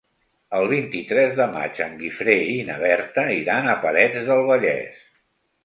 [0.59, 5.09] El vint-i-tres de maig en Guifré i na Berta iran a Parets del Vallès.